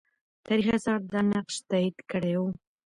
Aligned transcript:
تاریخي 0.45 0.71
آثار 0.77 0.99
دا 1.13 1.19
نقش 1.31 1.55
تایید 1.69 1.97
کړی 2.11 2.33
وو. 2.39 2.47